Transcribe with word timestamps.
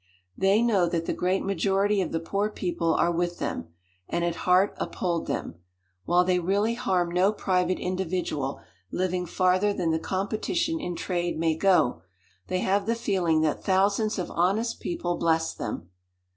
"They 0.35 0.63
know 0.63 0.89
that 0.89 1.05
the 1.05 1.13
great 1.13 1.45
majority 1.45 2.01
of 2.01 2.11
the 2.11 2.19
poor 2.19 2.49
people 2.49 2.95
are 2.95 3.11
with 3.11 3.37
them, 3.37 3.67
and 4.09 4.25
at 4.25 4.33
heart 4.49 4.73
uphold 4.77 5.27
them. 5.27 5.59
While 6.05 6.23
they 6.23 6.39
really 6.39 6.73
harm 6.73 7.11
no 7.11 7.31
private 7.31 7.77
individual 7.77 8.61
living 8.89 9.27
farther 9.27 9.73
than 9.73 9.91
the 9.91 9.99
competition 9.99 10.79
in 10.79 10.95
trade 10.95 11.37
may 11.37 11.55
go, 11.55 12.01
they 12.47 12.61
have 12.61 12.87
the 12.87 12.95
feeling 12.95 13.41
that 13.41 13.63
thousands 13.63 14.17
of 14.17 14.31
honest 14.31 14.79
people 14.79 15.17
bless 15.17 15.53
them. 15.53 15.91